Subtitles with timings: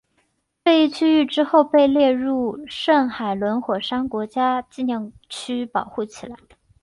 [0.65, 6.35] 这一区域之后被列入圣海伦火山国家纪念区保护起来。